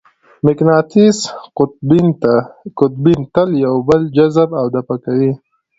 مقناطیسي 0.45 1.25
قطبین 2.79 3.23
تل 3.33 3.49
یو 3.65 3.75
بل 3.87 4.01
جذب 4.17 4.49
او 4.59 4.65
دفع 4.75 4.95
کوي. 5.03 5.31